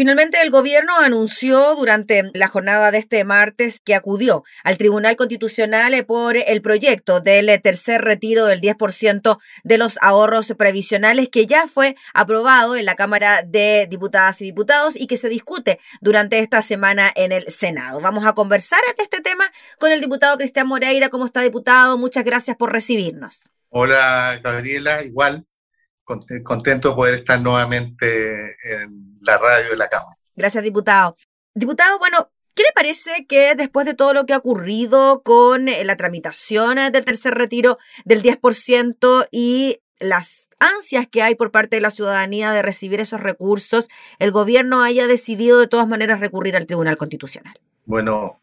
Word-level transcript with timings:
Finalmente, 0.00 0.40
el 0.40 0.50
gobierno 0.50 0.96
anunció 0.96 1.74
durante 1.74 2.30
la 2.32 2.48
jornada 2.48 2.90
de 2.90 2.96
este 2.96 3.22
martes 3.26 3.80
que 3.84 3.94
acudió 3.94 4.44
al 4.64 4.78
Tribunal 4.78 5.14
Constitucional 5.14 6.06
por 6.06 6.38
el 6.38 6.62
proyecto 6.62 7.20
del 7.20 7.60
tercer 7.60 8.00
retiro 8.00 8.46
del 8.46 8.62
10% 8.62 9.38
de 9.62 9.76
los 9.76 9.98
ahorros 10.00 10.54
previsionales 10.56 11.28
que 11.28 11.44
ya 11.44 11.66
fue 11.66 11.96
aprobado 12.14 12.76
en 12.76 12.86
la 12.86 12.94
Cámara 12.94 13.42
de 13.46 13.88
Diputadas 13.90 14.40
y 14.40 14.46
Diputados 14.46 14.96
y 14.96 15.06
que 15.06 15.18
se 15.18 15.28
discute 15.28 15.78
durante 16.00 16.38
esta 16.38 16.62
semana 16.62 17.12
en 17.14 17.30
el 17.30 17.50
Senado. 17.50 18.00
Vamos 18.00 18.24
a 18.24 18.32
conversar 18.32 18.80
de 18.96 19.02
este 19.02 19.20
tema 19.20 19.52
con 19.78 19.92
el 19.92 20.00
diputado 20.00 20.38
Cristian 20.38 20.66
Moreira. 20.66 21.10
¿Cómo 21.10 21.26
está, 21.26 21.42
diputado? 21.42 21.98
Muchas 21.98 22.24
gracias 22.24 22.56
por 22.56 22.72
recibirnos. 22.72 23.50
Hola, 23.68 24.40
Gabriela. 24.42 25.04
Igual, 25.04 25.44
contento 26.42 26.90
de 26.90 26.94
poder 26.94 27.14
estar 27.14 27.40
nuevamente 27.40 28.56
en 28.64 29.18
la 29.20 29.38
radio 29.38 29.70
de 29.70 29.76
la 29.76 29.88
Cámara. 29.88 30.16
Gracias, 30.36 30.64
diputado. 30.64 31.16
Diputado, 31.54 31.98
bueno, 31.98 32.30
¿qué 32.54 32.62
le 32.62 32.72
parece 32.74 33.26
que 33.26 33.54
después 33.54 33.86
de 33.86 33.94
todo 33.94 34.14
lo 34.14 34.26
que 34.26 34.32
ha 34.32 34.38
ocurrido 34.38 35.22
con 35.22 35.68
eh, 35.68 35.84
la 35.84 35.96
tramitación 35.96 36.76
del 36.92 37.04
tercer 37.04 37.34
retiro 37.34 37.78
del 38.04 38.22
10% 38.22 39.28
y 39.30 39.80
las 39.98 40.48
ansias 40.58 41.06
que 41.06 41.22
hay 41.22 41.34
por 41.34 41.50
parte 41.50 41.76
de 41.76 41.82
la 41.82 41.90
ciudadanía 41.90 42.52
de 42.52 42.62
recibir 42.62 43.00
esos 43.00 43.20
recursos, 43.20 43.88
el 44.18 44.30
gobierno 44.30 44.82
haya 44.82 45.06
decidido 45.06 45.58
de 45.58 45.68
todas 45.68 45.86
maneras 45.86 46.20
recurrir 46.20 46.56
al 46.56 46.66
Tribunal 46.66 46.96
Constitucional? 46.96 47.54
Bueno, 47.84 48.40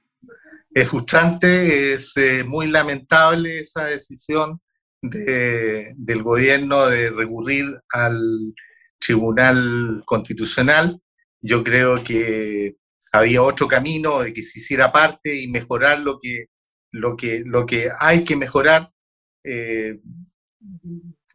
es 0.71 0.89
frustrante, 0.89 1.93
es 1.93 2.15
eh, 2.17 2.43
muy 2.43 2.67
lamentable 2.67 3.59
esa 3.59 3.85
decisión 3.85 4.61
del 5.09 6.23
gobierno 6.23 6.87
de 6.87 7.09
recurrir 7.09 7.65
al 7.91 8.53
Tribunal 8.99 10.03
Constitucional. 10.05 11.01
Yo 11.41 11.63
creo 11.63 12.03
que 12.03 12.77
había 13.11 13.41
otro 13.41 13.67
camino 13.67 14.19
de 14.19 14.33
que 14.33 14.43
se 14.43 14.59
hiciera 14.59 14.91
parte 14.91 15.41
y 15.41 15.47
mejorar 15.47 15.99
lo 15.99 16.19
que, 16.21 16.47
lo 16.91 17.15
que, 17.15 17.43
lo 17.45 17.65
que 17.65 17.89
hay 17.99 18.23
que 18.23 18.35
mejorar. 18.35 18.91
Eh, 19.43 19.99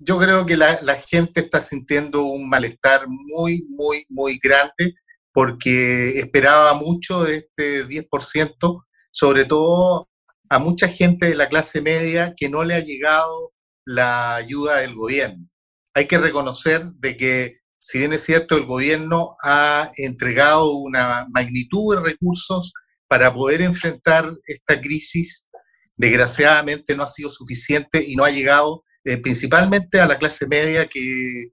yo 0.01 0.19
creo 0.19 0.45
que 0.45 0.57
la, 0.57 0.81
la, 0.83 0.97
gente 0.97 1.41
está 1.41 1.61
sintiendo 1.61 2.25
un 2.25 2.49
malestar 2.49 3.07
muy, 3.09 3.65
muy, 3.69 4.05
muy 4.09 4.39
grande 4.43 4.95
porque 5.33 6.19
esperaba 6.19 6.75
mucho 6.75 7.25
de 7.25 7.37
este 7.37 7.87
10%, 7.87 8.85
sobre 9.11 9.45
todo 9.45 10.09
a 10.49 10.59
mucha 10.59 10.89
gente 10.89 11.27
de 11.27 11.35
la 11.35 11.49
clase 11.49 11.81
media 11.81 12.35
que 12.37 12.51
no 12.51 12.65
le 12.65 12.75
ha 12.75 12.81
llegado 12.81 13.52
la 13.85 14.37
ayuda 14.37 14.79
del 14.79 14.95
gobierno. 14.95 15.49
Hay 15.95 16.07
que 16.07 16.19
reconocer 16.19 16.85
de 16.95 17.17
que, 17.17 17.61
si 17.79 17.99
bien 17.99 18.13
es 18.13 18.25
cierto, 18.25 18.57
el 18.57 18.67
gobierno 18.67 19.37
ha 19.43 19.93
entregado 19.97 20.73
una 20.77 21.27
magnitud 21.31 21.97
de 21.97 22.03
recursos 22.03 22.73
para 23.09 23.33
poder 23.33 23.61
enfrentar 23.61 24.33
esta 24.47 24.81
crisis, 24.81 25.49
desgraciadamente 25.97 26.97
no 26.97 27.03
ha 27.03 27.09
sido 27.09 27.29
suficiente 27.29 28.03
y 28.03 28.17
no 28.17 28.25
ha 28.25 28.31
llegado 28.31 28.85
eh, 29.05 29.19
principalmente 29.19 30.01
a 30.01 30.07
la 30.07 30.19
clase 30.19 30.47
media 30.47 30.89
que, 30.89 31.53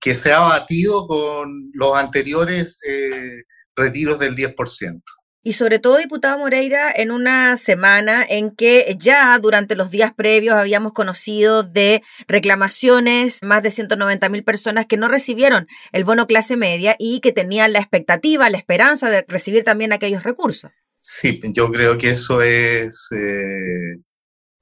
que 0.00 0.14
se 0.14 0.32
ha 0.32 0.40
batido 0.40 1.06
con 1.08 1.48
los 1.72 1.96
anteriores 1.96 2.78
eh, 2.86 3.42
retiros 3.74 4.18
del 4.18 4.36
10% 4.36 5.02
y 5.44 5.52
sobre 5.52 5.78
todo, 5.78 5.98
diputado 5.98 6.38
Moreira, 6.38 6.90
en 6.90 7.10
una 7.10 7.58
semana 7.58 8.24
en 8.26 8.50
que 8.50 8.96
ya 8.98 9.38
durante 9.38 9.76
los 9.76 9.90
días 9.90 10.14
previos 10.14 10.54
habíamos 10.54 10.94
conocido 10.94 11.62
de 11.62 12.02
reclamaciones, 12.26 13.40
más 13.42 13.62
de 13.62 13.70
190 13.70 14.26
mil 14.30 14.42
personas 14.42 14.86
que 14.86 14.96
no 14.96 15.06
recibieron 15.06 15.68
el 15.92 16.04
bono 16.04 16.26
clase 16.26 16.56
media 16.56 16.96
y 16.98 17.20
que 17.20 17.32
tenían 17.32 17.74
la 17.74 17.80
expectativa, 17.80 18.48
la 18.48 18.56
esperanza 18.56 19.10
de 19.10 19.22
recibir 19.28 19.64
también 19.64 19.92
aquellos 19.92 20.22
recursos. 20.22 20.70
Sí, 20.96 21.38
yo 21.52 21.70
creo 21.70 21.98
que 21.98 22.10
eso 22.10 22.40
es, 22.40 23.08
eh, 23.12 24.00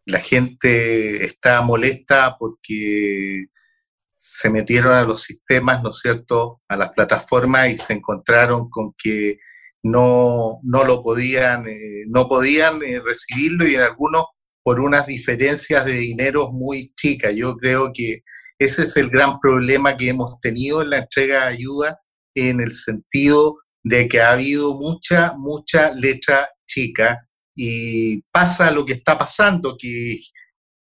la 0.06 0.18
gente 0.18 1.24
está 1.24 1.62
molesta 1.62 2.34
porque 2.40 3.46
se 4.16 4.50
metieron 4.50 4.94
a 4.94 5.04
los 5.04 5.22
sistemas, 5.22 5.80
¿no 5.80 5.90
es 5.90 6.00
cierto?, 6.00 6.60
a 6.66 6.76
las 6.76 6.90
plataformas 6.90 7.70
y 7.70 7.76
se 7.76 7.92
encontraron 7.92 8.68
con 8.68 8.92
que 9.00 9.38
no, 9.82 10.60
no 10.62 10.84
lo 10.84 11.02
podían, 11.02 11.66
eh, 11.68 12.04
no 12.08 12.28
podían 12.28 12.82
eh, 12.82 13.00
recibirlo 13.00 13.66
y 13.66 13.74
en 13.74 13.82
algunos 13.82 14.24
por 14.62 14.80
unas 14.80 15.06
diferencias 15.06 15.84
de 15.84 15.94
dinero 15.94 16.50
muy 16.52 16.92
chicas. 16.94 17.34
Yo 17.34 17.56
creo 17.56 17.90
que 17.92 18.22
ese 18.58 18.84
es 18.84 18.96
el 18.96 19.10
gran 19.10 19.40
problema 19.40 19.96
que 19.96 20.10
hemos 20.10 20.38
tenido 20.40 20.82
en 20.82 20.90
la 20.90 20.98
entrega 20.98 21.42
de 21.42 21.54
ayuda 21.54 21.98
en 22.34 22.60
el 22.60 22.70
sentido 22.70 23.58
de 23.82 24.08
que 24.08 24.20
ha 24.20 24.32
habido 24.32 24.74
mucha, 24.74 25.34
mucha 25.36 25.92
letra 25.92 26.48
chica 26.64 27.26
y 27.56 28.22
pasa 28.30 28.70
lo 28.70 28.86
que 28.86 28.92
está 28.94 29.18
pasando, 29.18 29.76
que 29.76 30.18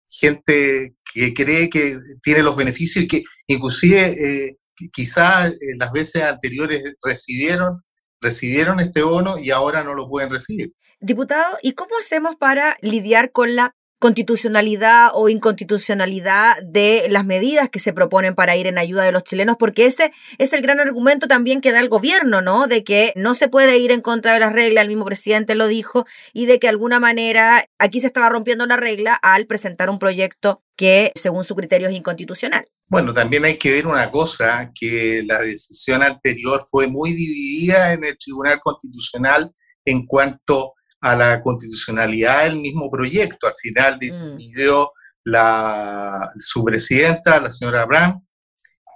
gente 0.07 0.95
que 1.11 1.33
cree 1.33 1.69
que 1.69 1.97
tiene 2.21 2.43
los 2.43 2.55
beneficios 2.55 3.03
y 3.03 3.07
que 3.07 3.23
inclusive 3.47 4.47
eh, 4.47 4.57
quizás 4.93 5.53
las 5.77 5.91
veces 5.91 6.21
anteriores 6.21 6.83
recibieron, 7.03 7.81
recibieron 8.21 8.79
este 8.79 9.03
bono 9.03 9.37
y 9.37 9.51
ahora 9.51 9.83
no 9.83 9.93
lo 9.93 10.07
pueden 10.07 10.29
recibir. 10.29 10.73
Diputado, 10.99 11.57
¿y 11.61 11.73
cómo 11.73 11.97
hacemos 11.99 12.35
para 12.35 12.77
lidiar 12.81 13.31
con 13.31 13.55
la 13.55 13.75
constitucionalidad 13.99 15.09
o 15.13 15.29
inconstitucionalidad 15.29 16.57
de 16.63 17.07
las 17.09 17.25
medidas 17.25 17.69
que 17.69 17.79
se 17.79 17.93
proponen 17.93 18.35
para 18.35 18.55
ir 18.55 18.67
en 18.67 18.77
ayuda 18.77 19.03
de 19.03 19.11
los 19.11 19.23
chilenos, 19.23 19.55
porque 19.57 19.85
ese 19.85 20.11
es 20.37 20.53
el 20.53 20.61
gran 20.61 20.79
argumento 20.79 21.27
también 21.27 21.61
que 21.61 21.71
da 21.71 21.79
el 21.79 21.89
gobierno, 21.89 22.41
¿no? 22.41 22.67
De 22.67 22.83
que 22.83 23.13
no 23.15 23.35
se 23.35 23.47
puede 23.47 23.77
ir 23.77 23.91
en 23.91 24.01
contra 24.01 24.33
de 24.33 24.39
las 24.39 24.53
reglas, 24.53 24.83
el 24.83 24.89
mismo 24.89 25.05
presidente 25.05 25.55
lo 25.55 25.67
dijo, 25.67 26.05
y 26.33 26.45
de 26.45 26.59
que 26.59 26.67
de 26.67 26.71
alguna 26.71 26.99
manera 26.99 27.65
aquí 27.79 27.99
se 27.99 28.07
estaba 28.07 28.29
rompiendo 28.29 28.65
la 28.65 28.77
regla 28.77 29.15
al 29.15 29.47
presentar 29.47 29.89
un 29.89 29.99
proyecto 29.99 30.61
que, 30.75 31.11
según 31.15 31.43
su 31.43 31.55
criterio, 31.55 31.87
es 31.87 31.95
inconstitucional. 31.95 32.67
Bueno, 32.87 33.13
también 33.13 33.45
hay 33.45 33.57
que 33.57 33.71
ver 33.71 33.87
una 33.87 34.11
cosa, 34.11 34.71
que 34.79 35.23
la 35.25 35.39
decisión 35.41 36.03
anterior 36.03 36.61
fue 36.69 36.87
muy 36.87 37.13
dividida 37.13 37.93
en 37.93 38.03
el 38.03 38.17
Tribunal 38.17 38.59
Constitucional 38.63 39.51
en 39.85 40.05
cuanto 40.05 40.74
a 41.05 41.15
la 41.15 41.43
constitucionalidad 41.43 42.45
del 42.45 42.55
mismo 42.55 42.89
proyecto. 42.89 43.45
Al 43.45 43.53
final 43.61 43.99
decidió 43.99 44.85
mm. 44.85 44.89
la, 45.25 46.31
su 46.39 46.63
presidenta, 46.65 47.39
la 47.39 47.51
señora 47.51 47.85
Brown, 47.85 48.27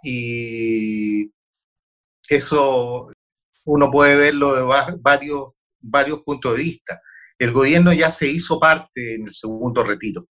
y 0.02 1.32
eso 2.28 3.10
uno 3.64 3.92
puede 3.92 4.16
verlo 4.16 4.56
de 4.56 4.98
varios, 5.02 5.60
varios 5.80 6.22
puntos 6.24 6.58
de 6.58 6.64
vista. 6.64 7.00
El 7.38 7.52
gobierno 7.52 7.94
ya 7.94 8.10
se 8.10 8.28
hizo 8.28 8.60
parte 8.60 9.14
en 9.14 9.28
el 9.28 9.32
segundo 9.32 9.84
retiro. 9.84 10.28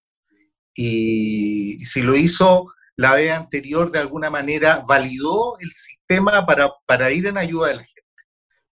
Y 0.74 1.78
si 1.84 2.02
lo 2.02 2.16
hizo 2.16 2.66
la 2.96 3.14
vez 3.14 3.30
anterior 3.30 3.92
de 3.92 4.00
alguna 4.00 4.30
manera 4.30 4.82
validó 4.88 5.54
el 5.60 5.70
sistema 5.70 6.44
para, 6.44 6.70
para 6.86 7.12
ir 7.12 7.26
en 7.28 7.38
ayuda 7.38 7.68
de 7.68 7.76
la 7.76 7.84
gente. 7.84 8.02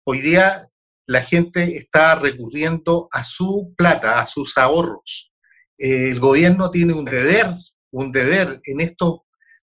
Hoy 0.05 0.21
día 0.21 0.67
la 1.07 1.21
gente 1.21 1.77
está 1.77 2.15
recurriendo 2.15 3.07
a 3.11 3.23
su 3.23 3.73
plata, 3.77 4.19
a 4.19 4.25
sus 4.25 4.57
ahorros. 4.57 5.31
el 5.77 6.19
gobierno 6.19 6.71
tiene 6.71 6.93
un 6.93 7.05
deber, 7.05 7.47
un 7.91 8.11
deber 8.11 8.61
en 8.63 8.81
estos 8.81 9.19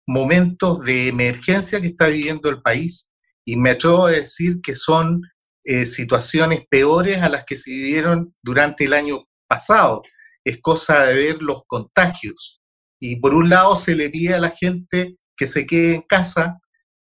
momentos 0.07 0.81
de 0.81 1.09
emergencia 1.09 1.81
que 1.81 1.89
está 1.89 2.09
viviendo 2.09 2.51
el 2.51 2.61
país 2.61 3.11
y 3.47 3.57
me 3.57 3.71
atrevo 3.71 4.07
a 4.07 4.13
decir 4.13 4.61
que 4.63 4.75
son 4.75 5.23
eh, 5.65 5.87
situaciones 5.87 6.65
peores 6.69 7.23
a 7.23 7.29
las 7.29 7.45
que 7.45 7.57
se 7.57 7.71
vivieron 7.71 8.35
durante 8.43 8.85
el 8.85 8.93
año 8.93 9.25
pasado. 9.49 10.03
Es 10.45 10.61
cosa 10.61 11.05
de 11.07 11.15
ver 11.15 11.43
los 11.43 11.63
contagios, 11.67 12.61
y 13.01 13.17
por 13.17 13.35
un 13.35 13.49
lado 13.49 13.75
se 13.77 13.95
le 13.95 14.11
pide 14.11 14.35
a 14.35 14.41
la 14.41 14.51
gente 14.51 15.17
que 15.37 15.47
se 15.47 15.67
quede 15.67 15.95
en 15.97 16.03
casa, 16.03 16.59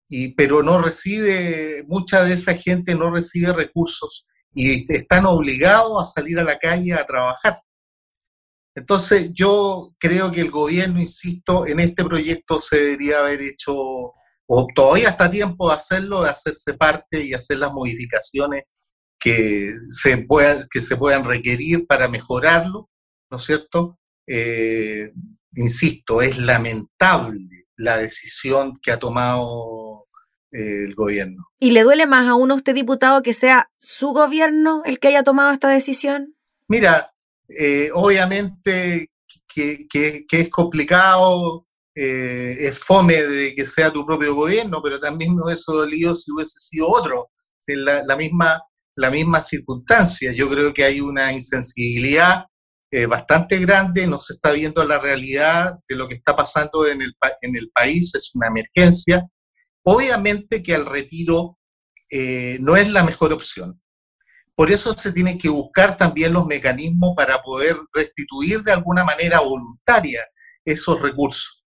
y, 0.07 0.33
pero 0.35 0.63
no 0.63 0.81
recibe, 0.81 1.83
mucha 1.87 2.23
de 2.23 2.33
esa 2.33 2.55
gente 2.55 2.95
no 2.95 3.11
recibe 3.11 3.53
recursos 3.53 4.27
y 4.53 4.83
están 4.93 5.25
obligados 5.25 6.01
a 6.01 6.05
salir 6.05 6.39
a 6.39 6.43
la 6.43 6.57
calle 6.57 6.93
a 6.93 7.05
trabajar. 7.05 7.55
Entonces 8.75 9.31
yo 9.33 9.93
creo 9.97 10.31
que 10.31 10.41
el 10.41 10.51
gobierno, 10.51 10.99
insisto, 10.99 11.67
en 11.67 11.79
este 11.79 12.03
proyecto 12.03 12.59
se 12.59 12.77
debería 12.77 13.19
haber 13.19 13.41
hecho, 13.41 13.73
o 13.73 14.67
todavía 14.73 15.09
está 15.09 15.29
tiempo 15.29 15.69
de 15.69 15.75
hacerlo, 15.75 16.23
de 16.23 16.29
hacerse 16.29 16.73
parte 16.73 17.21
y 17.23 17.33
hacer 17.33 17.57
las 17.57 17.71
modificaciones 17.71 18.63
que 19.19 19.71
se, 19.89 20.17
puedan, 20.19 20.65
que 20.71 20.81
se 20.81 20.95
puedan 20.95 21.25
requerir 21.25 21.85
para 21.85 22.07
mejorarlo, 22.07 22.89
¿no 23.29 23.37
es 23.37 23.43
cierto? 23.43 23.99
Eh, 24.27 25.11
insisto, 25.53 26.21
es 26.21 26.37
lamentable 26.37 27.67
la 27.75 27.97
decisión 27.97 28.79
que 28.81 28.91
ha 28.91 28.99
tomado 28.99 29.80
el 30.51 30.95
gobierno. 30.95 31.47
¿Y 31.59 31.71
le 31.71 31.83
duele 31.83 32.07
más 32.07 32.27
a 32.27 32.35
uno 32.35 32.55
usted, 32.55 32.75
diputado, 32.75 33.21
que 33.21 33.33
sea 33.33 33.71
su 33.77 34.09
gobierno 34.09 34.81
el 34.85 34.99
que 34.99 35.09
haya 35.09 35.23
tomado 35.23 35.51
esta 35.51 35.69
decisión? 35.69 36.35
Mira, 36.67 37.13
eh, 37.47 37.89
obviamente 37.93 39.09
que, 39.53 40.25
es 40.31 40.49
complicado, 40.49 41.67
eh, 41.95 42.57
es 42.59 42.77
fome 42.79 43.15
de 43.15 43.53
que 43.53 43.65
sea 43.65 43.91
tu 43.91 44.05
propio 44.05 44.33
gobierno, 44.33 44.81
pero 44.81 44.99
también 44.99 45.35
me 45.35 45.43
hubiese 45.43 45.71
dolido 45.71 46.13
si 46.13 46.31
hubiese 46.31 46.59
sido 46.59 46.89
otro. 46.89 47.29
la, 47.67 48.15
misma, 48.17 48.61
la 48.95 49.09
misma 49.09 49.41
circunstancia. 49.41 50.31
Yo 50.31 50.49
creo 50.49 50.73
que 50.73 50.83
hay 50.83 50.99
una 51.01 51.31
insensibilidad 51.31 52.45
eh, 52.93 53.05
bastante 53.05 53.57
grande, 53.59 54.05
no 54.05 54.19
se 54.19 54.33
está 54.33 54.51
viendo 54.51 54.83
la 54.83 54.99
realidad 54.99 55.75
de 55.87 55.95
lo 55.95 56.09
que 56.09 56.15
está 56.15 56.35
pasando 56.35 56.85
en 56.85 57.01
el, 57.01 57.13
en 57.41 57.55
el 57.55 57.69
país, 57.71 58.13
es 58.15 58.31
una 58.35 58.47
emergencia. 58.47 59.25
Obviamente 59.83 60.61
que 60.61 60.75
el 60.75 60.85
retiro 60.85 61.57
eh, 62.11 62.57
no 62.59 62.75
es 62.75 62.91
la 62.91 63.03
mejor 63.03 63.33
opción. 63.33 63.81
Por 64.53 64.69
eso 64.69 64.93
se 64.93 65.11
tienen 65.11 65.39
que 65.39 65.49
buscar 65.49 65.97
también 65.97 66.33
los 66.33 66.45
mecanismos 66.45 67.11
para 67.15 67.41
poder 67.41 67.77
restituir 67.93 68.61
de 68.63 68.73
alguna 68.73 69.03
manera 69.03 69.39
voluntaria 69.39 70.23
esos 70.65 71.01
recursos. 71.01 71.65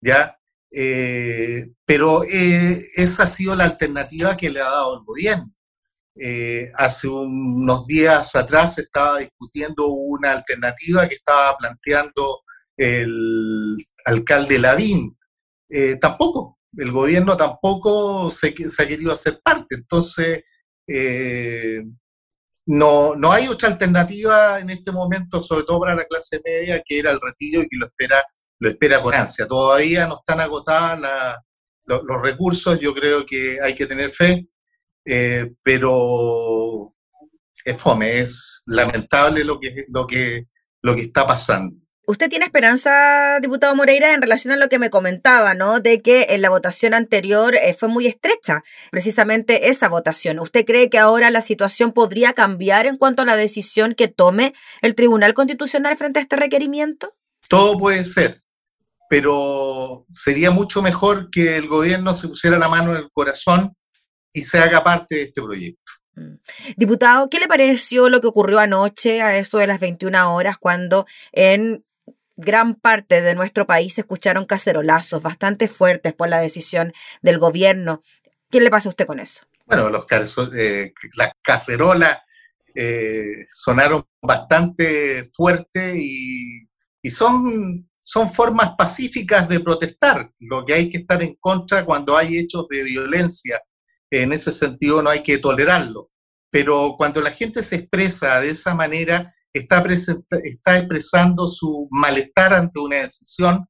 ¿ya? 0.00 0.36
Eh, 0.70 1.70
pero 1.86 2.24
eh, 2.24 2.78
esa 2.96 3.22
ha 3.22 3.28
sido 3.28 3.54
la 3.54 3.64
alternativa 3.64 4.36
que 4.36 4.50
le 4.50 4.60
ha 4.60 4.64
dado 4.64 4.98
el 4.98 5.04
gobierno. 5.04 5.54
Hace 6.74 7.08
unos 7.08 7.86
días 7.86 8.34
atrás 8.34 8.76
estaba 8.78 9.20
discutiendo 9.20 9.86
una 9.86 10.32
alternativa 10.32 11.08
que 11.08 11.14
estaba 11.14 11.56
planteando 11.56 12.42
el 12.76 13.76
alcalde 14.04 14.58
Ladín. 14.58 15.16
tampoco, 16.00 16.57
el 16.76 16.92
gobierno 16.92 17.36
tampoco 17.36 18.30
se, 18.30 18.54
se, 18.68 18.82
ha 18.82 18.88
querido 18.88 19.12
hacer 19.12 19.40
parte. 19.42 19.76
Entonces, 19.76 20.42
no, 22.66 23.14
no 23.16 23.32
hay 23.32 23.48
otra 23.48 23.70
alternativa 23.70 24.58
en 24.60 24.70
este 24.70 24.92
momento, 24.92 25.40
sobre 25.40 25.64
todo 25.64 25.80
para 25.80 25.94
la 25.94 26.04
clase 26.04 26.40
media, 26.44 26.82
que 26.84 26.98
era 26.98 27.10
el 27.10 27.20
retiro 27.20 27.62
y 27.62 27.68
que 27.68 27.76
lo 27.76 27.86
espera 27.86 28.22
lo 28.60 28.68
espera 28.68 29.02
con 29.02 29.14
ansia. 29.14 29.46
Todavía 29.46 30.06
no 30.06 30.16
están 30.16 30.40
agotados 30.40 31.00
los 31.84 32.22
recursos, 32.22 32.78
yo 32.80 32.94
creo 32.94 33.24
que 33.24 33.58
hay 33.62 33.74
que 33.74 33.86
tener 33.86 34.10
fe, 34.10 34.46
eh, 35.06 35.52
pero 35.62 36.94
es 37.64 37.80
fome, 37.80 38.20
es 38.20 38.62
lamentable 38.66 39.42
lo 39.44 39.58
que, 39.58 39.84
lo 39.88 40.06
que, 40.06 40.44
lo 40.82 40.94
que 40.94 41.02
está 41.02 41.26
pasando. 41.26 41.76
¿Usted 42.08 42.30
tiene 42.30 42.46
esperanza, 42.46 43.38
diputado 43.40 43.76
Moreira, 43.76 44.14
en 44.14 44.22
relación 44.22 44.52
a 44.54 44.56
lo 44.56 44.68
que 44.68 44.78
me 44.78 44.88
comentaba, 44.88 45.54
¿no? 45.54 45.78
De 45.80 46.00
que 46.00 46.26
en 46.30 46.40
la 46.40 46.48
votación 46.48 46.94
anterior 46.94 47.54
eh, 47.54 47.76
fue 47.78 47.88
muy 47.88 48.06
estrecha, 48.06 48.64
precisamente 48.90 49.68
esa 49.68 49.88
votación. 49.88 50.38
¿Usted 50.38 50.64
cree 50.64 50.88
que 50.88 50.98
ahora 50.98 51.30
la 51.30 51.42
situación 51.42 51.92
podría 51.92 52.32
cambiar 52.32 52.86
en 52.86 52.96
cuanto 52.96 53.22
a 53.22 53.26
la 53.26 53.36
decisión 53.36 53.94
que 53.94 54.08
tome 54.08 54.54
el 54.80 54.94
Tribunal 54.94 55.34
Constitucional 55.34 55.96
frente 55.96 56.18
a 56.18 56.22
este 56.22 56.36
requerimiento? 56.36 57.14
Todo 57.48 57.76
puede 57.76 58.04
ser 58.04 58.42
pero 59.08 60.04
sería 60.10 60.50
mucho 60.50 60.82
mejor 60.82 61.30
que 61.30 61.56
el 61.56 61.66
gobierno 61.66 62.14
se 62.14 62.28
pusiera 62.28 62.58
la 62.58 62.68
mano 62.68 62.92
en 62.92 62.98
el 62.98 63.10
corazón 63.10 63.74
y 64.32 64.44
se 64.44 64.58
haga 64.58 64.84
parte 64.84 65.16
de 65.16 65.22
este 65.22 65.42
proyecto. 65.42 65.92
Mm. 66.14 66.34
Diputado, 66.76 67.30
¿qué 67.30 67.40
le 67.40 67.48
pareció 67.48 68.08
lo 68.10 68.20
que 68.20 68.26
ocurrió 68.26 68.58
anoche 68.58 69.22
a 69.22 69.38
eso 69.38 69.58
de 69.58 69.66
las 69.66 69.80
21 69.80 70.34
horas 70.34 70.58
cuando 70.58 71.06
en 71.32 71.84
gran 72.38 72.74
parte 72.74 73.20
de 73.20 73.34
nuestro 73.34 73.66
país 73.66 73.98
escucharon 73.98 74.46
cacerolazos 74.46 75.22
bastante 75.22 75.68
fuertes 75.68 76.14
por 76.14 76.30
la 76.30 76.40
decisión 76.40 76.94
del 77.20 77.38
gobierno? 77.38 78.02
¿Qué 78.50 78.60
le 78.60 78.70
pasa 78.70 78.88
a 78.88 78.90
usted 78.90 79.06
con 79.06 79.20
eso? 79.20 79.44
Bueno, 79.66 79.90
los 79.90 80.06
eh, 80.56 80.94
las 81.16 81.32
cacerolas 81.42 82.20
eh, 82.74 83.46
sonaron 83.50 84.04
bastante 84.22 85.28
fuerte 85.30 85.94
y, 85.96 86.66
y 87.02 87.10
son 87.10 87.88
son 88.10 88.26
formas 88.26 88.70
pacíficas 88.78 89.46
de 89.50 89.60
protestar. 89.60 90.32
Lo 90.38 90.64
que 90.64 90.72
hay 90.72 90.88
que 90.88 90.96
estar 90.96 91.22
en 91.22 91.34
contra 91.34 91.84
cuando 91.84 92.16
hay 92.16 92.38
hechos 92.38 92.66
de 92.70 92.82
violencia, 92.82 93.60
en 94.10 94.32
ese 94.32 94.50
sentido 94.50 95.02
no 95.02 95.10
hay 95.10 95.22
que 95.22 95.36
tolerarlo. 95.36 96.10
Pero 96.50 96.94
cuando 96.96 97.20
la 97.20 97.30
gente 97.30 97.62
se 97.62 97.76
expresa 97.76 98.40
de 98.40 98.48
esa 98.48 98.74
manera, 98.74 99.34
está, 99.52 99.82
está 100.42 100.78
expresando 100.78 101.48
su 101.48 101.88
malestar 101.90 102.52
ante 102.52 102.78
una 102.78 102.96
decisión, 102.96 103.66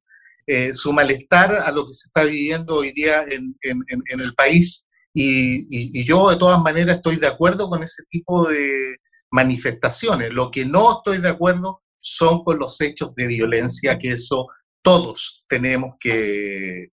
eh, 0.47 0.73
su 0.73 0.93
malestar 0.93 1.55
a 1.55 1.71
lo 1.71 1.85
que 1.85 1.93
se 1.93 2.07
está 2.07 2.23
viviendo 2.23 2.75
hoy 2.75 2.91
día 2.93 3.23
en, 3.29 4.21
el 4.21 4.33
país. 4.35 4.87
y, 5.13 6.03
yo 6.03 6.29
de 6.29 6.37
todas 6.37 6.61
maneras 6.61 6.97
estoy 6.97 7.17
de 7.17 7.27
acuerdo 7.27 7.69
con 7.69 7.83
ese 7.83 8.03
tipo 8.09 8.47
de 8.47 8.97
manifestaciones. 9.31 10.33
Lo 10.33 10.51
que 10.51 10.65
no 10.65 10.97
estoy 10.97 11.19
de 11.19 11.29
acuerdo 11.29 11.81
son 12.01 12.43
con 12.43 12.59
los 12.59 12.79
hechos 12.81 13.13
de 13.15 13.27
violencia, 13.27 13.97
que 13.99 14.11
eso 14.11 14.47
todos 14.81 15.43
tenemos 15.47 15.95
que, 15.99 16.89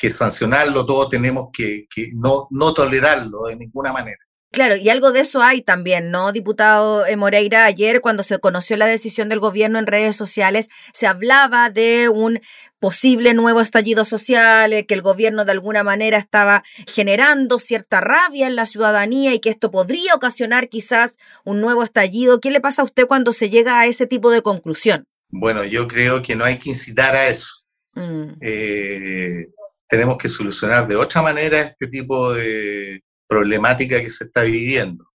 que 0.00 0.10
sancionarlo, 0.10 0.86
todos 0.86 1.08
tenemos 1.08 1.48
que, 1.52 1.86
no, 2.14 2.48
no 2.50 2.74
tolerarlo 2.74 3.44
de 3.44 3.56
ninguna 3.56 3.92
manera. 3.92 4.18
Claro, 4.52 4.74
y 4.74 4.88
algo 4.88 5.12
de 5.12 5.20
eso 5.20 5.42
hay 5.42 5.62
también, 5.62 6.10
¿no, 6.10 6.32
diputado 6.32 7.06
eh, 7.06 7.14
Moreira? 7.16 7.66
Ayer, 7.66 8.00
cuando 8.00 8.24
se 8.24 8.40
conoció 8.40 8.76
la 8.76 8.86
decisión 8.86 9.28
del 9.28 9.38
gobierno 9.38 9.78
en 9.78 9.86
redes 9.86 10.16
sociales, 10.16 10.68
se 10.92 11.06
hablaba 11.06 11.70
de 11.70 12.08
un 12.08 12.40
posible 12.80 13.32
nuevo 13.34 13.60
estallido 13.60 14.04
social, 14.04 14.72
eh, 14.72 14.86
que 14.86 14.94
el 14.94 15.02
gobierno 15.02 15.44
de 15.44 15.52
alguna 15.52 15.84
manera 15.84 16.18
estaba 16.18 16.64
generando 16.88 17.60
cierta 17.60 18.00
rabia 18.00 18.48
en 18.48 18.56
la 18.56 18.66
ciudadanía 18.66 19.34
y 19.34 19.38
que 19.38 19.50
esto 19.50 19.70
podría 19.70 20.14
ocasionar 20.16 20.68
quizás 20.68 21.14
un 21.44 21.60
nuevo 21.60 21.84
estallido. 21.84 22.40
¿Qué 22.40 22.50
le 22.50 22.60
pasa 22.60 22.82
a 22.82 22.86
usted 22.86 23.06
cuando 23.06 23.32
se 23.32 23.50
llega 23.50 23.78
a 23.78 23.86
ese 23.86 24.08
tipo 24.08 24.30
de 24.32 24.42
conclusión? 24.42 25.04
Bueno, 25.28 25.62
yo 25.64 25.86
creo 25.86 26.22
que 26.22 26.34
no 26.34 26.44
hay 26.44 26.58
que 26.58 26.70
incitar 26.70 27.14
a 27.14 27.28
eso. 27.28 27.54
Mm. 27.94 28.32
Eh, 28.40 29.46
tenemos 29.86 30.18
que 30.18 30.28
solucionar 30.28 30.88
de 30.88 30.96
otra 30.96 31.22
manera 31.22 31.60
este 31.60 31.86
tipo 31.86 32.32
de 32.32 33.00
problemática 33.30 34.02
que 34.02 34.10
se 34.10 34.24
está 34.24 34.42
viviendo. 34.42 35.06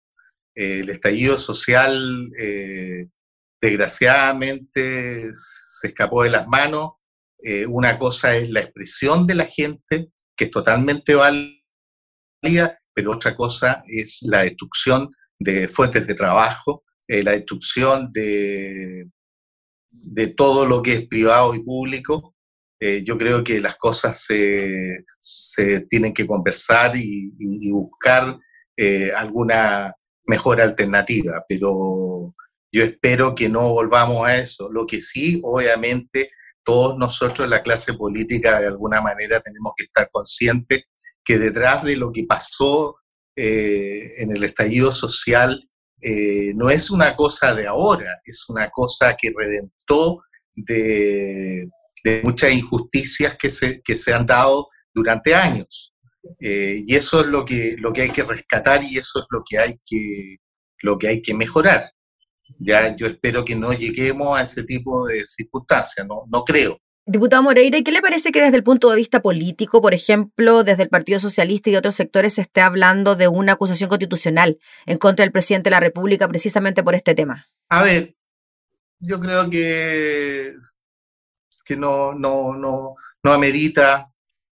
Eh, 0.55 0.79
el 0.79 0.89
estallido 0.89 1.35
social, 1.35 2.31
desgraciadamente, 3.61 5.29
se 5.33 5.87
escapó 5.87 6.23
de 6.23 6.29
las 6.29 6.47
manos 6.47 6.93
eh, 7.47 7.67
una 7.67 7.99
cosa 7.99 8.35
es 8.35 8.49
la 8.49 8.61
expresión 8.61 9.27
de 9.27 9.35
la 9.35 9.45
gente, 9.45 10.09
que 10.35 10.45
es 10.45 10.51
totalmente 10.51 11.13
válida, 11.13 12.79
pero 12.91 13.11
otra 13.11 13.35
cosa 13.35 13.83
es 13.85 14.23
la 14.23 14.41
destrucción 14.41 15.11
de 15.37 15.67
fuentes 15.67 16.07
de 16.07 16.15
trabajo, 16.15 16.83
eh, 17.07 17.21
la 17.21 17.33
destrucción 17.33 18.11
de, 18.11 19.11
de 19.91 20.27
todo 20.27 20.65
lo 20.65 20.81
que 20.81 20.93
es 20.93 21.07
privado 21.07 21.53
y 21.53 21.63
público. 21.63 22.34
Eh, 22.85 23.03
yo 23.03 23.17
creo 23.17 23.43
que 23.43 23.59
las 23.59 23.75
cosas 23.77 24.25
se, 24.25 25.05
se 25.19 25.81
tienen 25.87 26.13
que 26.13 26.27
conversar 26.27 26.95
y, 26.95 27.71
buscar 27.71 28.37
alguna 29.15 29.93
mejor 30.27 30.59
alternativa, 30.59 31.43
pero 31.47 32.35
yo 32.71 32.83
espero 32.83 33.33
que 33.33 33.47
no 33.47 33.69
volvamos 33.69 34.27
a 34.27 34.37
eso. 34.37 34.69
Lo 34.69 34.85
que 34.85 34.99
sí, 34.99 35.39
obviamente, 35.43 36.31
todos 36.63 36.97
nosotros, 36.97 37.47
la 37.47 37.63
clase 37.63 37.93
política, 37.93 38.59
de 38.59 38.67
alguna 38.67 38.99
manera 38.99 39.39
tenemos 39.39 39.73
que 39.77 39.85
estar 39.85 40.09
conscientes 40.11 40.83
que 41.23 41.39
detrás 41.39 41.83
de 41.83 41.95
lo 41.95 42.11
que 42.11 42.25
pasó 42.25 42.97
eh, 43.35 44.21
en 44.21 44.31
el 44.35 44.43
estallido 44.43 44.91
social 44.91 45.69
eh, 46.01 46.53
no 46.55 46.69
es 46.69 46.91
una 46.91 47.15
cosa 47.15 47.55
de 47.55 47.67
ahora, 47.67 48.21
es 48.23 48.47
una 48.47 48.69
cosa 48.69 49.15
que 49.19 49.33
reventó 49.35 50.21
de, 50.53 51.69
muchas 52.23 52.53
injusticias 52.53 53.35
que 53.37 53.49
se, 53.49 53.81
que 53.81 53.95
se 53.95 54.13
han 54.13 54.25
dado 54.25 54.67
durante 54.93 55.35
años. 55.35 55.93
Eh, 56.39 56.81
y 56.85 56.95
eso 56.95 57.21
es 57.21 57.27
lo 57.27 57.45
que, 57.45 57.75
lo 57.77 57.93
que 57.93 58.03
hay 58.03 58.09
que 58.09 58.23
rescatar 58.23 58.83
y 58.83 58.97
eso 58.97 59.19
es 59.19 59.25
lo 59.29 59.43
que 59.47 59.59
hay 59.59 59.79
que, 59.85 60.37
lo 60.81 60.97
que, 60.97 61.07
hay 61.07 61.21
que 61.21 61.33
mejorar. 61.33 61.83
Ya 62.59 62.95
yo 62.95 63.07
espero 63.07 63.43
que 63.43 63.55
no 63.55 63.73
lleguemos 63.73 64.37
a 64.37 64.43
ese 64.43 64.63
tipo 64.63 65.07
de 65.07 65.25
circunstancias, 65.25 66.05
no, 66.07 66.23
no 66.31 66.43
creo. 66.43 66.79
Diputado 67.07 67.43
Moreira, 67.43 67.77
¿y 67.77 67.83
qué 67.83 67.91
le 67.91 68.01
parece 68.01 68.31
que 68.31 68.41
desde 68.41 68.57
el 68.57 68.63
punto 68.63 68.89
de 68.89 68.95
vista 68.95 69.21
político, 69.21 69.79
por 69.79 69.93
ejemplo, 69.93 70.63
desde 70.63 70.83
el 70.83 70.89
Partido 70.89 71.19
Socialista 71.19 71.69
y 71.69 71.75
otros 71.75 71.93
sectores 71.93 72.33
se 72.33 72.41
esté 72.41 72.61
hablando 72.61 73.15
de 73.15 73.27
una 73.27 73.53
acusación 73.53 73.89
constitucional 73.89 74.57
en 74.87 74.97
contra 74.97 75.23
del 75.23 75.31
presidente 75.31 75.69
de 75.69 75.75
la 75.75 75.79
República 75.79 76.27
precisamente 76.27 76.83
por 76.83 76.95
este 76.95 77.13
tema? 77.13 77.47
A 77.69 77.83
ver, 77.83 78.15
yo 78.99 79.19
creo 79.19 79.51
que, 79.51 80.55
que 81.65 81.75
no, 81.75 82.13
no, 82.13 82.53
no, 82.53 82.95
no 83.23 83.33
amerita 83.33 84.09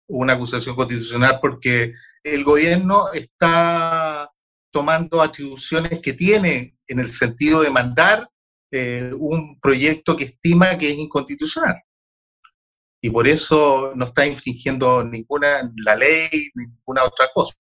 una 0.08 0.34
acusación 0.34 0.76
constitucional 0.76 1.38
porque 1.40 1.92
el 2.22 2.44
gobierno 2.44 3.12
está 3.12 4.30
tomando 4.72 5.22
atribuciones 5.22 6.00
que 6.00 6.12
tiene 6.12 6.76
en 6.86 6.98
el 6.98 7.08
sentido 7.08 7.62
de 7.62 7.70
mandar 7.70 8.28
eh, 8.72 9.12
un 9.16 9.58
proyecto 9.60 10.16
que 10.16 10.24
estima 10.24 10.76
que 10.76 10.90
es 10.90 10.98
inconstitucional. 10.98 11.80
Y 13.00 13.10
por 13.10 13.28
eso 13.28 13.92
no 13.94 14.06
está 14.06 14.26
infringiendo 14.26 15.04
ninguna 15.04 15.62
la 15.84 15.94
ley 15.94 16.50
ni 16.54 16.66
ninguna 16.66 17.04
otra 17.04 17.28
cosa. 17.32 17.54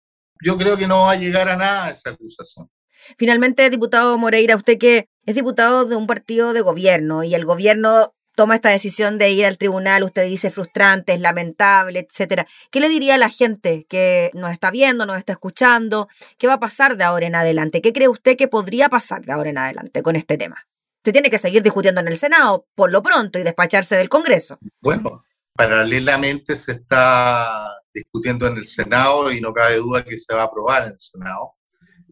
Yo 0.43 0.57
creo 0.57 0.75
que 0.75 0.87
no 0.87 1.03
va 1.03 1.11
a 1.11 1.17
llegar 1.17 1.47
a 1.47 1.55
nada 1.55 1.91
esa 1.91 2.09
acusación. 2.09 2.69
Finalmente, 3.17 3.69
diputado 3.69 4.17
Moreira, 4.17 4.55
usted 4.55 4.79
que 4.79 5.07
es 5.25 5.35
diputado 5.35 5.85
de 5.85 5.95
un 5.95 6.07
partido 6.07 6.53
de 6.53 6.61
gobierno 6.61 7.23
y 7.23 7.35
el 7.35 7.45
gobierno 7.45 8.14
toma 8.35 8.55
esta 8.55 8.69
decisión 8.69 9.17
de 9.17 9.31
ir 9.31 9.45
al 9.45 9.57
tribunal, 9.57 10.03
usted 10.03 10.25
dice 10.25 10.51
frustrante, 10.51 11.13
es 11.13 11.19
lamentable, 11.19 11.99
etcétera. 12.07 12.45
¿Qué 12.69 12.79
le 12.79 12.89
diría 12.89 13.15
a 13.15 13.17
la 13.17 13.29
gente 13.29 13.85
que 13.89 14.29
nos 14.33 14.51
está 14.51 14.71
viendo, 14.71 15.05
nos 15.05 15.17
está 15.17 15.33
escuchando? 15.33 16.07
¿Qué 16.37 16.47
va 16.47 16.53
a 16.53 16.59
pasar 16.59 16.97
de 16.97 17.03
ahora 17.03 17.25
en 17.25 17.35
adelante? 17.35 17.81
¿Qué 17.81 17.93
cree 17.93 18.07
usted 18.07 18.37
que 18.37 18.47
podría 18.47 18.89
pasar 18.89 19.23
de 19.25 19.31
ahora 19.31 19.49
en 19.49 19.57
adelante 19.57 20.03
con 20.03 20.15
este 20.15 20.37
tema? 20.37 20.67
Usted 20.97 21.13
tiene 21.13 21.29
que 21.29 21.37
seguir 21.37 21.61
discutiendo 21.61 22.01
en 22.01 22.07
el 22.07 22.17
Senado 22.17 22.67
por 22.75 22.91
lo 22.91 23.01
pronto 23.01 23.39
y 23.39 23.43
despacharse 23.43 23.95
del 23.95 24.09
Congreso. 24.09 24.57
Bueno, 24.81 25.23
paralelamente 25.53 26.55
se 26.55 26.73
está 26.73 27.47
discutiendo 27.93 28.47
en 28.47 28.57
el 28.57 28.65
Senado 28.65 29.31
y 29.31 29.39
no 29.39 29.53
cabe 29.53 29.77
duda 29.77 30.03
que 30.03 30.17
se 30.17 30.33
va 30.33 30.41
a 30.41 30.45
aprobar 30.45 30.87
en 30.87 30.93
el 30.93 30.99
Senado. 30.99 31.53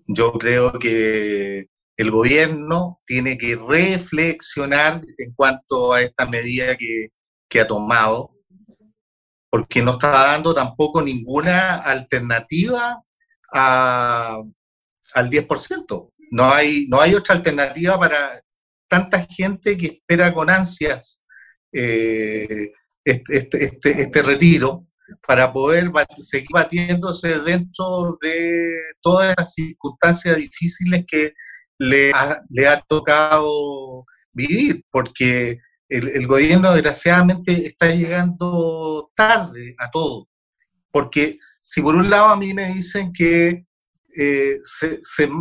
Yo 0.07 0.33
creo 0.33 0.73
que 0.79 1.67
el 1.97 2.11
gobierno 2.11 3.01
tiene 3.05 3.37
que 3.37 3.55
reflexionar 3.55 5.03
en 5.17 5.33
cuanto 5.33 5.93
a 5.93 6.01
esta 6.01 6.25
medida 6.25 6.75
que, 6.77 7.09
ha 7.59 7.67
tomado, 7.67 8.31
porque 9.51 9.83
no 9.83 9.91
está 9.91 10.09
dando 10.09 10.55
tampoco 10.55 11.03
ninguna 11.03 11.75
alternativa 11.75 12.99
al 13.51 14.49
10%. 15.29 16.11
No 16.31 16.51
hay, 16.51 16.87
no 16.87 16.99
hay 16.99 17.13
otra 17.13 17.35
alternativa 17.35 17.99
para 17.99 18.41
tanta 18.87 19.23
gente 19.29 19.77
que 19.77 19.85
espera 19.85 20.33
con 20.33 20.49
ansias 20.49 21.23
este, 21.71 22.73
este, 23.03 23.65
este, 23.65 24.01
este, 24.01 24.21
retiro 24.21 24.87
para 25.27 25.51
poder 25.51 25.91
seguir 26.19 26.47
batiéndose 26.51 27.39
dentro 27.39 28.17
de 28.21 28.77
todas 29.01 29.35
las 29.37 29.53
circunstancias 29.53 30.37
difíciles 30.37 31.03
que 31.07 31.33
le 31.83 32.11
ha, 32.67 32.81
tocado 32.87 34.05
vivir, 34.31 34.83
porque 34.91 35.59
el, 35.89 36.27
gobierno 36.27 36.73
desgraciadamente 36.73 37.67
está 37.67 37.89
llegando 37.93 39.11
tarde 39.15 39.75
a 39.77 39.89
todo. 39.91 40.27
Porque 40.91 41.39
si 41.59 41.81
por 41.81 41.95
un 41.95 42.09
lado 42.09 42.27
a 42.27 42.37
mí 42.37 42.53
me 42.53 42.67
dicen 42.73 43.11
que 43.11 43.65
eh, 44.15 44.57
se, 44.61 44.99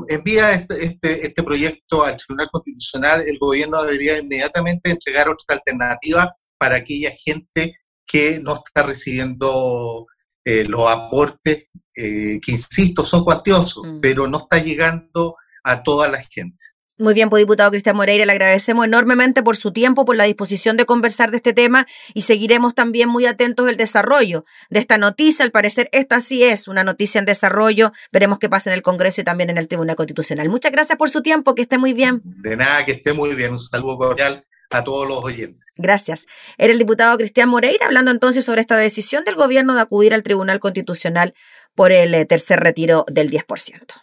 envía 0.08 0.52
este, 0.52 0.84
este, 0.84 1.26
este, 1.26 1.42
proyecto 1.42 2.04
al 2.04 2.16
Tribunal 2.16 2.49
Constitucional, 2.50 3.25
el 3.26 3.38
gobierno 3.38 3.82
debería 3.82 4.18
inmediatamente 4.18 4.90
entregar 4.90 5.28
otra 5.28 5.56
alternativa 5.56 6.34
para 6.58 6.76
aquella 6.76 7.11
gente 7.11 7.76
que 8.06 8.38
no 8.40 8.54
está 8.54 8.82
recibiendo 8.82 10.06
eh, 10.44 10.64
los 10.64 10.90
aportes, 10.90 11.68
eh, 11.96 12.38
que 12.44 12.52
insisto, 12.52 13.04
son 13.04 13.25
cuantiosos, 13.25 13.84
mm. 13.84 14.00
pero 14.00 14.26
no 14.26 14.38
está 14.38 14.58
llegando 14.58 15.37
a 15.62 15.83
toda 15.83 16.09
la 16.09 16.23
gente. 16.23 16.57
Muy 16.99 17.14
bien, 17.14 17.31
pues 17.31 17.40
diputado 17.40 17.71
Cristian 17.71 17.97
Moreira, 17.97 18.25
le 18.26 18.33
agradecemos 18.33 18.85
enormemente 18.85 19.42
por 19.42 19.57
su 19.57 19.73
tiempo, 19.73 20.04
por 20.04 20.14
la 20.14 20.25
disposición 20.25 20.76
de 20.76 20.85
conversar 20.85 21.31
de 21.31 21.38
este 21.38 21.52
tema 21.52 21.87
y 22.14 22.23
seguiremos 22.23 22.75
también 22.75 23.09
muy 23.09 23.26
atentos 23.26 23.66
del 23.66 23.76
desarrollo 23.76 24.45
de 24.71 24.78
esta 24.78 24.99
noticia. 24.99 25.45
Al 25.45 25.50
parecer, 25.50 25.88
esta 25.92 26.21
sí 26.21 26.45
es 26.45 26.69
una 26.69 26.85
noticia 26.85 27.19
en 27.19 27.25
desarrollo. 27.25 27.92
Veremos 28.12 28.38
qué 28.38 28.49
pasa 28.49 28.71
en 28.71 28.75
el 28.75 28.83
Congreso 28.83 29.21
y 29.21 29.25
también 29.25 29.50
en 29.50 29.59
el 29.59 29.69
Tribunal 29.69 29.97
Constitucional. 29.97 30.49
Muchas 30.49 30.71
gracias 30.71 30.97
por 30.97 31.11
su 31.11 31.23
tiempo, 31.23 31.54
que 31.54 31.62
esté 31.62 31.76
muy 31.76 31.92
bien. 31.92 32.21
De 32.23 32.57
nada, 32.57 32.85
que 32.85 32.92
esté 32.92 33.14
muy 33.14 33.35
bien. 33.35 33.52
Un 33.52 33.59
saludo 33.59 33.99
cordial 33.99 34.45
a 34.71 34.85
todos 34.85 35.09
los 35.09 35.25
oyentes. 35.25 35.66
Gracias. 35.76 36.26
Era 36.59 36.73
el 36.73 36.78
diputado 36.78 37.16
Cristian 37.16 37.49
Moreira 37.49 37.87
hablando 37.87 38.11
entonces 38.11 38.45
sobre 38.45 38.61
esta 38.61 38.76
decisión 38.76 39.25
del 39.25 39.35
gobierno 39.35 39.75
de 39.75 39.81
acudir 39.81 40.14
al 40.14 40.23
Tribunal 40.23 40.61
Constitucional 40.61 41.35
por 41.75 41.90
el 41.90 42.14
eh, 42.14 42.26
tercer 42.26 42.61
retiro 42.61 43.07
del 43.11 43.31
10%. 43.31 44.02